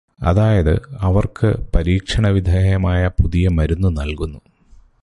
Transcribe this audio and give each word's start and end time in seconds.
അതായത്, 0.21 0.81
അവര്ക്ക് 0.99 1.55
പരീക്ഷണവിധേയമായ 1.75 3.07
പുതിയ 3.07 3.49
മരുന്നു 3.49 3.87
നല്കുന്നു. 3.87 4.39